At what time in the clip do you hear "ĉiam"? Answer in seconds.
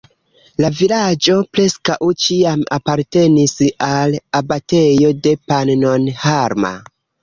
2.25-2.65